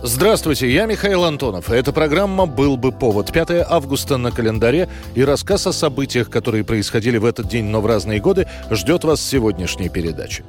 Здравствуйте, 0.00 0.70
я 0.72 0.86
Михаил 0.86 1.24
Антонов. 1.24 1.70
Эта 1.70 1.92
программа 1.92 2.46
«Был 2.46 2.76
бы 2.76 2.92
повод». 2.92 3.32
5 3.32 3.66
августа 3.68 4.16
на 4.16 4.30
календаре 4.30 4.88
и 5.16 5.24
рассказ 5.24 5.66
о 5.66 5.72
событиях, 5.72 6.30
которые 6.30 6.62
происходили 6.62 7.18
в 7.18 7.24
этот 7.24 7.48
день, 7.48 7.64
но 7.64 7.80
в 7.80 7.86
разные 7.86 8.20
годы, 8.20 8.46
ждет 8.70 9.02
вас 9.02 9.20
сегодняшней 9.20 9.88
передаче. 9.88 10.44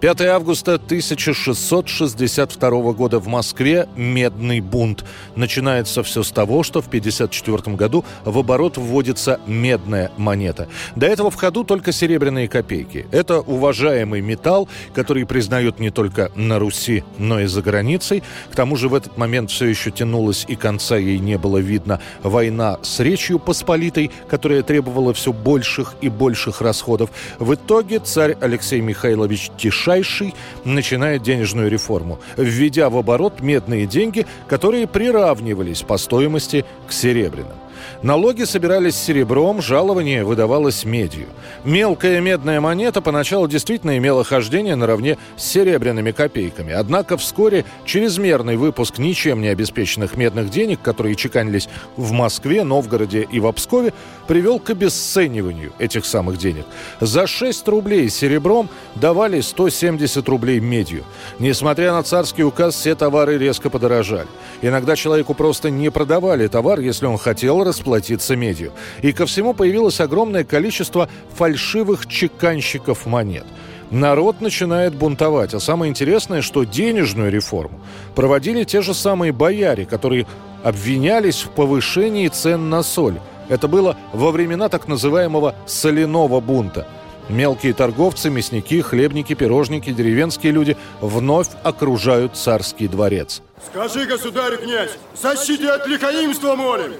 5 0.00 0.22
августа 0.22 0.76
1662 0.76 2.70
года 2.92 3.18
в 3.18 3.26
Москве 3.26 3.86
медный 3.96 4.60
бунт. 4.60 5.04
Начинается 5.36 6.02
все 6.02 6.22
с 6.22 6.30
того, 6.30 6.62
что 6.62 6.80
в 6.80 6.86
1954 6.86 7.76
году 7.76 8.06
в 8.24 8.38
оборот 8.38 8.78
вводится 8.78 9.40
медная 9.46 10.10
монета. 10.16 10.68
До 10.96 11.06
этого 11.06 11.30
в 11.30 11.34
ходу 11.34 11.64
только 11.64 11.92
серебряные 11.92 12.48
копейки. 12.48 13.08
Это 13.12 13.40
уважаемый 13.40 14.22
металл, 14.22 14.70
который 14.94 15.26
признают 15.26 15.78
не 15.80 15.90
только 15.90 16.32
на 16.34 16.58
Руси, 16.58 17.04
но 17.18 17.38
и 17.40 17.44
за 17.44 17.60
границей. 17.60 18.22
К 18.50 18.56
тому 18.56 18.76
же 18.76 18.88
в 18.88 18.94
этот 18.94 19.18
момент 19.18 19.50
все 19.50 19.66
еще 19.66 19.90
тянулась 19.90 20.46
и 20.48 20.56
конца 20.56 20.96
ей 20.96 21.18
не 21.18 21.36
было 21.36 21.58
видно 21.58 22.00
война 22.22 22.78
с 22.80 23.00
Речью 23.00 23.38
Посполитой, 23.38 24.10
которая 24.30 24.62
требовала 24.62 25.12
все 25.12 25.34
больших 25.34 25.94
и 26.00 26.08
больших 26.08 26.62
расходов. 26.62 27.10
В 27.38 27.52
итоге 27.52 27.98
царь 27.98 28.38
Алексей 28.40 28.80
Михайлович 28.80 29.50
Тиша 29.58 29.89
Ближайший 29.90 30.34
начинает 30.64 31.22
денежную 31.22 31.68
реформу, 31.68 32.20
введя 32.36 32.90
в 32.90 32.96
оборот 32.96 33.40
медные 33.40 33.86
деньги, 33.86 34.24
которые 34.46 34.86
приравнивались 34.86 35.82
по 35.82 35.96
стоимости 35.98 36.64
к 36.86 36.92
серебряным. 36.92 37.59
Налоги 38.02 38.44
собирались 38.44 38.96
серебром, 38.96 39.60
жалование 39.60 40.24
выдавалось 40.24 40.84
медью. 40.84 41.26
Мелкая 41.64 42.20
медная 42.20 42.60
монета 42.60 43.00
поначалу 43.00 43.48
действительно 43.48 43.96
имела 43.98 44.24
хождение 44.24 44.76
наравне 44.76 45.18
с 45.36 45.44
серебряными 45.44 46.12
копейками. 46.12 46.72
Однако 46.72 47.16
вскоре 47.16 47.64
чрезмерный 47.84 48.56
выпуск 48.56 48.98
ничем 48.98 49.40
не 49.42 49.48
обеспеченных 49.48 50.16
медных 50.16 50.50
денег, 50.50 50.80
которые 50.82 51.14
чеканились 51.14 51.68
в 51.96 52.12
Москве, 52.12 52.64
Новгороде 52.64 53.26
и 53.30 53.40
в 53.40 53.46
Обскове, 53.46 53.92
привел 54.26 54.58
к 54.58 54.70
обесцениванию 54.70 55.72
этих 55.78 56.04
самых 56.04 56.38
денег. 56.38 56.64
За 57.00 57.26
6 57.26 57.66
рублей 57.68 58.08
серебром 58.08 58.68
давали 58.94 59.40
170 59.40 60.28
рублей 60.28 60.60
медью. 60.60 61.04
Несмотря 61.38 61.92
на 61.92 62.02
царский 62.02 62.44
указ, 62.44 62.74
все 62.74 62.94
товары 62.94 63.38
резко 63.38 63.70
подорожали. 63.70 64.28
Иногда 64.62 64.96
человеку 64.96 65.34
просто 65.34 65.70
не 65.70 65.90
продавали 65.90 66.46
товар, 66.46 66.80
если 66.80 67.06
он 67.06 67.18
хотел 67.18 67.64
расплатиться 67.70 68.36
медью. 68.36 68.72
И 69.02 69.12
ко 69.12 69.24
всему 69.26 69.54
появилось 69.54 70.00
огромное 70.00 70.44
количество 70.44 71.08
фальшивых 71.36 72.06
чеканщиков 72.06 73.06
монет. 73.06 73.46
Народ 73.90 74.40
начинает 74.40 74.94
бунтовать. 74.94 75.54
А 75.54 75.60
самое 75.60 75.90
интересное, 75.90 76.42
что 76.42 76.64
денежную 76.64 77.30
реформу 77.30 77.80
проводили 78.14 78.64
те 78.64 78.82
же 78.82 78.94
самые 78.94 79.32
бояре, 79.32 79.84
которые 79.84 80.26
обвинялись 80.64 81.42
в 81.42 81.50
повышении 81.50 82.28
цен 82.28 82.70
на 82.70 82.82
соль. 82.82 83.18
Это 83.48 83.66
было 83.68 83.96
во 84.12 84.30
времена 84.30 84.68
так 84.68 84.88
называемого 84.88 85.54
«соляного 85.66 86.40
бунта». 86.40 86.86
Мелкие 87.28 87.74
торговцы, 87.74 88.28
мясники, 88.28 88.80
хлебники, 88.80 89.34
пирожники, 89.34 89.92
деревенские 89.92 90.52
люди 90.52 90.76
вновь 91.00 91.48
окружают 91.62 92.36
царский 92.36 92.88
дворец. 92.88 93.42
Скажи, 93.70 94.04
государь 94.06 94.56
князь, 94.56 94.90
защити 95.22 95.66
от 95.66 95.86
лихаимства 95.86 96.56
молим! 96.56 96.92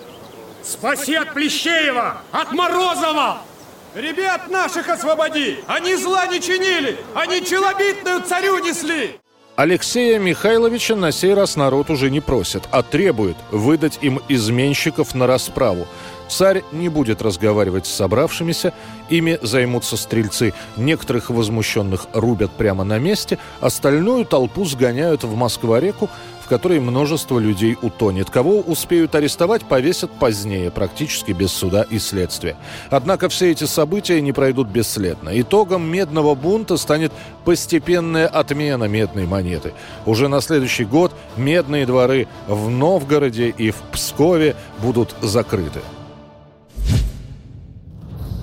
Спаси 0.62 1.14
от 1.14 1.34
Плещеева, 1.34 2.20
от 2.32 2.52
Морозова! 2.52 3.38
Ребят 3.94 4.48
наших 4.50 4.88
освободи! 4.88 5.58
Они 5.66 5.96
зла 5.96 6.26
не 6.26 6.40
чинили! 6.40 6.96
Они 7.14 7.44
челобитную 7.44 8.20
царю 8.22 8.58
несли! 8.58 9.18
Алексея 9.56 10.18
Михайловича 10.18 10.96
на 10.96 11.12
сей 11.12 11.34
раз 11.34 11.56
народ 11.56 11.90
уже 11.90 12.08
не 12.10 12.20
просит, 12.20 12.62
а 12.70 12.82
требует 12.82 13.36
выдать 13.50 13.98
им 14.00 14.20
изменщиков 14.28 15.14
на 15.14 15.26
расправу. 15.26 15.86
Царь 16.30 16.62
не 16.70 16.88
будет 16.88 17.22
разговаривать 17.22 17.86
с 17.86 17.92
собравшимися, 17.92 18.72
ими 19.08 19.38
займутся 19.42 19.96
стрельцы. 19.96 20.54
Некоторых 20.76 21.28
возмущенных 21.28 22.06
рубят 22.12 22.52
прямо 22.52 22.84
на 22.84 22.98
месте, 22.98 23.38
остальную 23.60 24.24
толпу 24.24 24.64
сгоняют 24.64 25.24
в 25.24 25.34
Москва-реку, 25.34 26.08
в 26.44 26.48
которой 26.48 26.78
множество 26.78 27.40
людей 27.40 27.76
утонет. 27.82 28.30
Кого 28.30 28.60
успеют 28.60 29.14
арестовать, 29.16 29.64
повесят 29.64 30.12
позднее, 30.12 30.70
практически 30.70 31.32
без 31.32 31.50
суда 31.50 31.84
и 31.90 31.98
следствия. 31.98 32.56
Однако 32.90 33.28
все 33.28 33.50
эти 33.50 33.64
события 33.64 34.20
не 34.20 34.32
пройдут 34.32 34.68
бесследно. 34.68 35.30
Итогом 35.40 35.82
медного 35.90 36.36
бунта 36.36 36.76
станет 36.76 37.12
постепенная 37.44 38.28
отмена 38.28 38.84
медной 38.84 39.26
монеты. 39.26 39.72
Уже 40.06 40.28
на 40.28 40.40
следующий 40.40 40.84
год 40.84 41.12
медные 41.36 41.86
дворы 41.86 42.28
в 42.46 42.70
Новгороде 42.70 43.48
и 43.48 43.72
в 43.72 43.76
Пскове 43.92 44.54
будут 44.80 45.14
закрыты. 45.22 45.80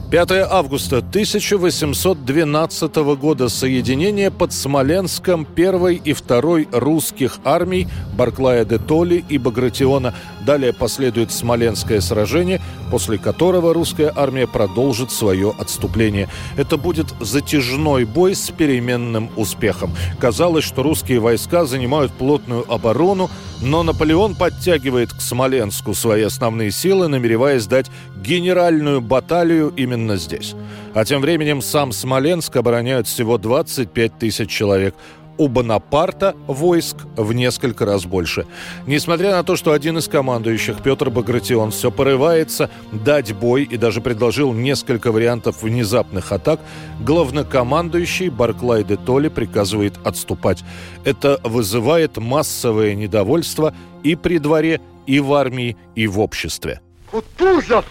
5 0.10 0.32
августа 0.50 1.00
1812 1.00 2.96
года 3.20 3.50
соединение 3.50 4.32
под 4.32 4.54
Смоленском 4.54 5.44
первой 5.44 5.96
и 5.96 6.14
второй 6.14 6.70
русских 6.72 7.40
армий 7.44 7.90
Барклая 8.18 8.64
де 8.64 8.78
Толли 8.78 9.26
и 9.28 9.38
Багратиона. 9.38 10.14
Далее 10.46 10.72
последует 10.72 11.34
Смоленское 11.34 12.00
сражение, 12.00 12.62
после 12.90 13.18
которого 13.18 13.74
русская 13.74 14.10
армия 14.16 14.48
продолжит 14.48 15.12
свое 15.12 15.54
отступление. 15.60 16.30
Это 16.56 16.78
будет 16.78 17.08
затяжной 17.20 18.06
бой 18.06 18.34
с 18.34 18.50
переменным 18.50 19.30
успехом. 19.36 19.94
Казалось, 20.22 20.64
что 20.64 20.84
русские 20.84 21.20
войска 21.20 21.66
занимают 21.66 22.14
плотную 22.14 22.64
оборону, 22.72 23.30
но 23.62 23.84
Наполеон 23.84 24.36
подтягивает 24.36 25.12
к 25.12 25.20
Смоленску 25.20 25.94
свои 25.94 26.22
основные 26.22 26.72
силы, 26.72 27.10
намереваясь 27.10 27.66
дать 27.66 27.92
генеральную 28.22 29.02
баталию 29.02 29.74
именно 29.76 30.18
здесь. 30.18 30.56
А 30.94 31.06
тем 31.06 31.22
временем 31.22 31.62
сам 31.62 31.92
Смоленск 31.92 32.56
обороняют 32.56 33.08
всего 33.08 33.38
25 33.38 34.18
тысяч 34.18 34.50
человек 34.50 34.96
у 35.38 35.48
Бонапарта 35.48 36.36
войск 36.48 36.98
в 37.16 37.34
несколько 37.34 37.86
раз 37.86 38.06
больше. 38.06 38.46
Несмотря 38.86 39.32
на 39.32 39.44
то, 39.44 39.56
что 39.56 39.72
один 39.72 39.98
из 39.98 40.08
командующих, 40.08 40.82
Петр 40.82 41.10
Багратион, 41.10 41.72
все 41.72 41.92
порывается 41.92 42.70
дать 42.92 43.34
бой 43.34 43.64
и 43.64 43.78
даже 43.78 44.02
предложил 44.02 44.54
несколько 44.54 45.12
вариантов 45.12 45.62
внезапных 45.62 46.32
атак, 46.32 46.60
главнокомандующий 47.00 48.30
Барклай 48.30 48.84
де 48.84 48.98
Толли 48.98 49.30
приказывает 49.30 49.94
отступать. 50.04 50.64
Это 51.04 51.40
вызывает 51.44 52.18
массовое 52.18 52.96
недовольство 52.96 53.74
и 54.04 54.16
при 54.16 54.40
дворе, 54.40 54.82
и 55.06 55.20
в 55.20 55.34
армии, 55.34 55.78
и 55.96 56.08
в 56.08 56.20
обществе. 56.20 56.82
Кутузов, 57.12 57.86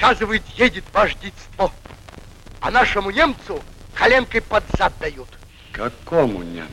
сказывает, 0.00 0.42
едет 0.56 0.84
вождительство, 0.94 1.70
а 2.60 2.70
нашему 2.70 3.10
немцу 3.10 3.60
коленкой 3.94 4.40
под 4.40 4.64
зад 4.78 4.94
дают. 4.98 5.28
Какому 5.72 6.42
немцу? 6.42 6.70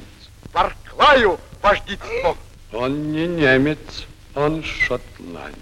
Барклаю 0.53 1.37
вождительство. 1.61 2.37
Он 2.71 3.11
не 3.11 3.27
немец, 3.27 4.05
он 4.33 4.63
шотландец. 4.63 5.57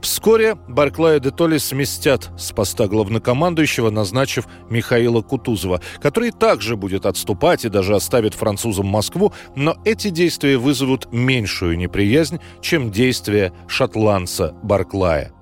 Вскоре 0.00 0.56
Барклая 0.66 1.20
де 1.20 1.30
Толли 1.30 1.58
сместят 1.58 2.30
с 2.36 2.50
поста 2.50 2.88
главнокомандующего, 2.88 3.90
назначив 3.90 4.48
Михаила 4.68 5.22
Кутузова, 5.22 5.80
который 6.00 6.32
также 6.32 6.76
будет 6.76 7.06
отступать 7.06 7.64
и 7.64 7.68
даже 7.68 7.94
оставит 7.94 8.34
французам 8.34 8.86
Москву, 8.86 9.32
но 9.54 9.76
эти 9.84 10.10
действия 10.10 10.58
вызовут 10.58 11.12
меньшую 11.12 11.78
неприязнь, 11.78 12.40
чем 12.60 12.90
действия 12.90 13.52
шотландца 13.68 14.56
Барклая. 14.64 15.32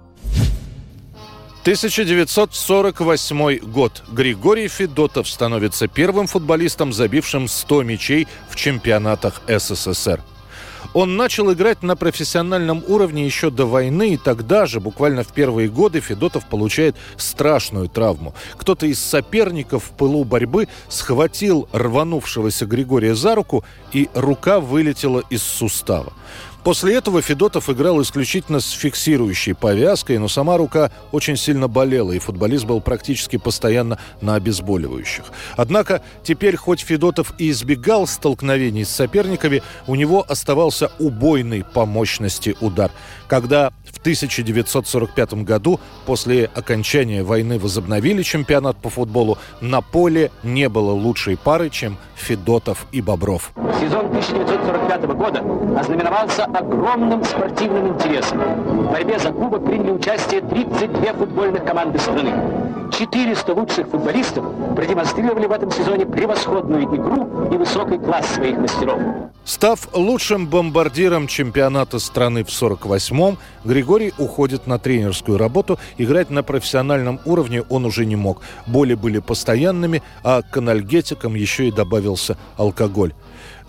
1948 1.63 3.59
год. 3.59 4.03
Григорий 4.11 4.67
Федотов 4.67 5.29
становится 5.29 5.89
первым 5.89 6.27
футболистом, 6.27 6.91
забившим 6.91 7.49
100 7.49 7.83
мячей 7.83 8.27
в 8.49 8.57
чемпионатах 8.57 9.43
СССР. 9.47 10.23
Он 10.95 11.17
начал 11.17 11.53
играть 11.53 11.83
на 11.83 11.97
профессиональном 11.97 12.83
уровне 12.89 13.27
еще 13.27 13.51
до 13.51 13.67
войны, 13.67 14.15
и 14.15 14.17
тогда 14.17 14.65
же, 14.65 14.81
буквально 14.81 15.23
в 15.23 15.29
первые 15.29 15.69
годы, 15.69 16.01
Федотов 16.01 16.47
получает 16.47 16.97
страшную 17.17 17.89
травму. 17.89 18.35
Кто-то 18.57 18.87
из 18.87 18.99
соперников 18.99 19.85
в 19.85 19.91
пылу 19.91 20.25
борьбы 20.25 20.67
схватил 20.89 21.69
рванувшегося 21.73 22.65
Григория 22.67 23.15
за 23.15 23.35
руку, 23.35 23.65
и 23.93 24.09
рука 24.15 24.61
вылетела 24.61 25.23
из 25.31 25.43
сустава. 25.43 26.13
После 26.63 26.95
этого 26.95 27.23
Федотов 27.23 27.71
играл 27.71 28.03
исключительно 28.03 28.61
с 28.61 28.71
фиксирующей 28.71 29.55
повязкой, 29.55 30.19
но 30.19 30.29
сама 30.29 30.59
рука 30.59 30.91
очень 31.11 31.37
сильно 31.37 31.69
болела, 31.69 32.13
и 32.13 32.19
футболист 32.19 32.67
был 32.67 32.81
практически 32.81 33.39
постоянно 33.39 33.99
на 34.21 34.35
обезболивающих. 34.35 35.25
Однако 35.57 36.03
теперь, 36.23 36.57
хоть 36.57 36.81
Федотов 36.81 37.33
и 37.39 37.51
избегал 37.51 38.07
столкновений 38.07 38.85
с 38.85 38.91
соперниками, 38.91 39.63
у 39.87 39.95
него 39.95 40.25
оставался 40.29 40.91
убойный 40.99 41.65
по 41.65 41.87
мощности 41.87 42.55
удар. 42.61 42.91
Когда 43.27 43.73
в 43.85 43.99
1945 43.99 45.35
году, 45.45 45.81
после 46.05 46.51
окончания 46.55 47.23
войны, 47.23 47.59
возобновили 47.59 48.23
чемпионат 48.23 48.77
по 48.77 48.91
футболу, 48.91 49.39
на 49.61 49.81
поле 49.81 50.31
не 50.43 50.69
было 50.69 50.93
лучшей 50.93 51.37
пары, 51.37 51.71
чем 51.71 51.97
Федотов 52.17 52.87
и 52.93 53.01
Бобров. 53.01 53.53
Сезон 53.81 54.07
1945 54.07 55.05
года 55.17 55.43
ознаменовался 55.79 56.47
огромным 56.57 57.25
спортивным 57.25 57.89
интересом. 57.89 58.41
В 58.41 58.93
борьбе 58.93 59.19
за 59.19 59.33
кубок 59.33 59.65
приняли 59.65 59.93
участие 59.93 60.41
32 60.41 61.13
футбольных 61.15 61.65
команды 61.65 61.99
страны. 61.99 62.33
400 62.93 63.55
лучших 63.55 63.89
футболистов 63.89 64.45
продемонстрировали 64.75 65.47
в 65.47 65.53
этом 65.53 65.71
сезоне 65.71 66.07
превосходную 66.07 66.85
игру 66.85 67.49
и 67.53 67.57
высокий 67.57 67.99
класс 67.99 68.27
своих 68.35 68.59
мастеров. 68.59 69.01
Став 69.45 69.89
лучшим 69.95 70.47
бомбардиром 70.47 71.27
чемпионата 71.27 71.99
страны 71.99 72.45
в 72.45 72.49
48-м, 72.49 73.39
Григорий 73.65 74.13
уходит 74.19 74.67
на 74.67 74.79
тренерскую 74.79 75.39
работу. 75.39 75.79
Играть 75.99 76.31
на 76.31 76.43
профессиональном 76.43 77.21
уровне 77.25 77.63
он 77.63 77.85
уже 77.85 78.05
не 78.07 78.17
мог. 78.17 78.43
Боли 78.67 78.95
были 78.95 79.19
постоянными, 79.19 80.03
а 80.23 80.43
к 80.43 80.57
анальгетикам 80.57 81.35
еще 81.35 81.69
и 81.69 81.73
добавился 81.73 82.37
алкоголь. 82.57 83.13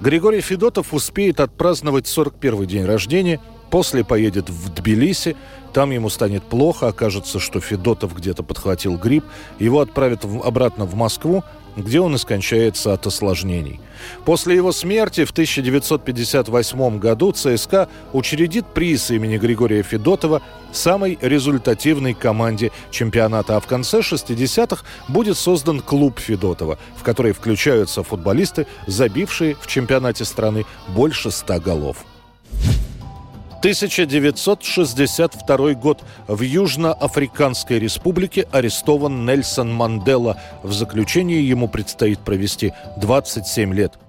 Григорий 0.01 0.42
Федотов 0.42 0.95
успеет 0.95 1.39
отпраздновать 1.39 2.06
41-й 2.06 2.65
день 2.65 2.86
рождения, 2.86 3.39
после 3.71 4.03
поедет 4.03 4.50
в 4.50 4.69
Тбилиси, 4.69 5.35
там 5.73 5.91
ему 5.91 6.09
станет 6.09 6.44
плохо, 6.44 6.89
окажется, 6.89 7.39
что 7.39 7.62
Федотов 7.62 8.15
где-то 8.15 8.44
подхватил 8.44 8.97
грипп, 8.97 9.23
его 9.57 9.79
отправят 9.79 10.25
в, 10.25 10.45
обратно 10.45 10.85
в 10.85 10.95
Москву, 10.95 11.44
где 11.77 12.01
он 12.01 12.13
и 12.15 12.18
скончается 12.18 12.91
от 12.91 13.07
осложнений. 13.07 13.79
После 14.25 14.56
его 14.56 14.73
смерти 14.73 15.23
в 15.23 15.31
1958 15.31 17.00
году 17.00 17.31
ЦСКА 17.31 17.88
учредит 18.12 18.65
приз 18.65 19.09
имени 19.09 19.38
Григория 19.38 19.81
Федотова 19.81 20.41
самой 20.73 21.18
результативной 21.21 22.13
команде 22.13 22.71
чемпионата, 22.91 23.56
а 23.56 23.62
в 23.62 23.68
конце 23.68 24.00
60-х 24.00 24.83
будет 25.07 25.38
создан 25.38 25.79
клуб 25.79 26.19
Федотова, 26.19 26.77
в 26.97 27.03
который 27.03 27.31
включаются 27.31 28.03
футболисты, 28.03 28.68
забившие 28.88 29.56
в 29.56 29.68
чемпионате 29.68 30.25
страны 30.25 30.65
больше 30.89 31.31
100 31.31 31.62
голов. 31.62 32.06
1962 33.62 35.74
год. 35.75 36.04
В 36.28 36.42
Южноафриканской 36.42 37.78
республике 37.78 38.48
арестован 38.52 39.24
Нельсон 39.24 39.72
Мандела. 39.72 40.38
В 40.63 40.74
заключении 40.74 41.42
ему 41.42 41.68
предстоит 41.68 42.22
провести 42.22 42.74
27 42.98 43.72
лет. 43.72 44.00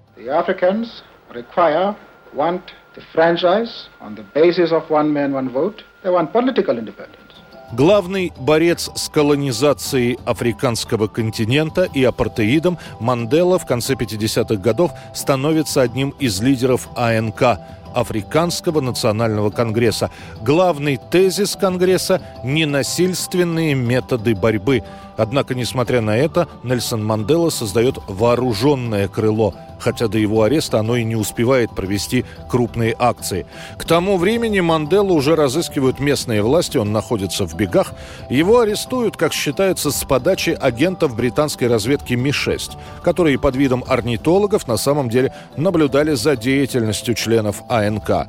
Главный 7.72 8.32
борец 8.38 8.90
с 8.94 9.08
колонизацией 9.08 10.18
африканского 10.26 11.08
континента 11.08 11.88
и 11.94 12.04
апартеидом 12.04 12.76
Мандела 13.00 13.58
в 13.58 13.64
конце 13.64 13.94
50-х 13.94 14.56
годов 14.56 14.92
становится 15.14 15.80
одним 15.80 16.10
из 16.18 16.42
лидеров 16.42 16.90
АНК 16.96 17.60
Африканского 17.94 18.80
национального 18.80 19.50
конгресса. 19.50 20.10
Главный 20.42 20.98
тезис 21.10 21.56
конгресса– 21.56 22.20
ненасильственные 22.44 23.74
методы 23.74 24.34
борьбы. 24.34 24.82
Однако, 25.16 25.54
несмотря 25.54 26.00
на 26.00 26.16
это, 26.16 26.48
Нельсон 26.62 27.04
Мандела 27.04 27.50
создает 27.50 27.98
вооруженное 28.08 29.08
крыло– 29.08 29.54
хотя 29.82 30.08
до 30.08 30.18
его 30.18 30.44
ареста 30.44 30.78
оно 30.78 30.96
и 30.96 31.04
не 31.04 31.16
успевает 31.16 31.74
провести 31.74 32.24
крупные 32.48 32.94
акции. 32.98 33.46
К 33.78 33.84
тому 33.84 34.16
времени 34.16 34.60
Манделу 34.60 35.14
уже 35.14 35.34
разыскивают 35.34 35.98
местные 35.98 36.42
власти, 36.42 36.78
он 36.78 36.92
находится 36.92 37.46
в 37.46 37.54
бегах. 37.54 37.92
Его 38.30 38.60
арестуют, 38.60 39.16
как 39.16 39.32
считается, 39.32 39.90
с 39.90 40.04
подачи 40.04 40.50
агентов 40.50 41.16
британской 41.16 41.68
разведки 41.68 42.14
Ми-6, 42.14 42.76
которые 43.02 43.38
под 43.38 43.56
видом 43.56 43.84
орнитологов 43.86 44.68
на 44.68 44.76
самом 44.76 45.08
деле 45.08 45.34
наблюдали 45.56 46.14
за 46.14 46.36
деятельностью 46.36 47.14
членов 47.14 47.62
АНК. 47.68 48.28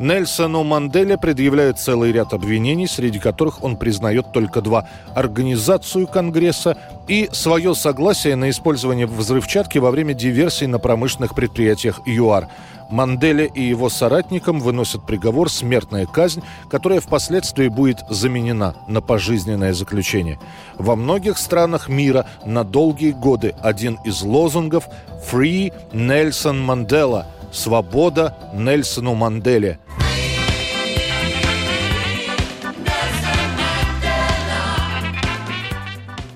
Нельсону 0.00 0.64
Манделе 0.64 1.18
предъявляют 1.18 1.78
целый 1.78 2.12
ряд 2.12 2.32
обвинений, 2.32 2.86
среди 2.86 3.18
которых 3.18 3.62
он 3.62 3.76
признает 3.76 4.32
только 4.32 4.60
два– 4.60 4.88
организацию 5.14 6.06
Конгресса 6.06 6.76
и 7.08 7.28
свое 7.32 7.74
согласие 7.74 8.36
на 8.36 8.50
использование 8.50 9.06
взрывчатки 9.06 9.78
во 9.78 9.90
время 9.90 10.14
диверсий 10.14 10.66
на 10.66 10.78
промышленных 10.78 11.34
предприятиях 11.34 12.00
ЮАР. 12.06 12.48
Манделе 12.90 13.50
и 13.52 13.62
его 13.62 13.88
соратникам 13.88 14.60
выносят 14.60 15.06
приговор 15.06 15.50
«смертная 15.50 16.06
казнь», 16.06 16.42
которая 16.70 17.00
впоследствии 17.00 17.68
будет 17.68 17.98
заменена 18.10 18.74
на 18.88 19.00
пожизненное 19.00 19.72
заключение. 19.72 20.38
Во 20.78 20.94
многих 20.94 21.38
странах 21.38 21.88
мира 21.88 22.26
на 22.44 22.62
долгие 22.62 23.12
годы 23.12 23.54
один 23.62 23.98
из 24.04 24.22
лозунгов 24.22 24.88
«Free 25.30 25.72
Nelson 25.92 26.64
Mandela»– 26.64 27.24
«Свобода 27.52 28.36
Нельсону 28.52 29.14
Манделе». 29.14 29.78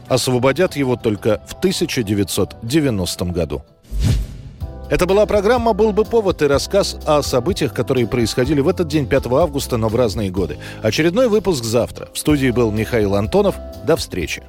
Освободят 0.08 0.76
его 0.76 0.96
только 0.96 1.40
в 1.46 1.52
1990 1.54 3.24
году. 3.26 3.62
Это 4.90 5.04
была 5.04 5.26
программа 5.26 5.74
«Был 5.74 5.92
бы 5.92 6.04
повод» 6.04 6.40
и 6.40 6.46
рассказ 6.46 6.96
о 7.04 7.22
событиях, 7.22 7.74
которые 7.74 8.06
происходили 8.06 8.60
в 8.60 8.68
этот 8.68 8.88
день, 8.88 9.06
5 9.06 9.26
августа, 9.26 9.76
но 9.76 9.88
в 9.88 9.96
разные 9.96 10.30
годы. 10.30 10.58
Очередной 10.82 11.28
выпуск 11.28 11.62
завтра. 11.62 12.08
В 12.14 12.18
студии 12.18 12.50
был 12.50 12.70
Михаил 12.70 13.14
Антонов. 13.14 13.56
До 13.86 13.96
встречи. 13.96 14.42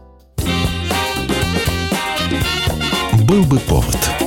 «Был 3.28 3.44
бы 3.44 3.60
повод» 3.60 4.19